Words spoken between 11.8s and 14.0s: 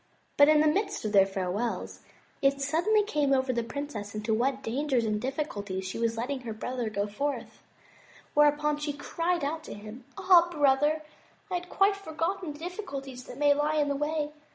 forgotten the difficulties that may lie in the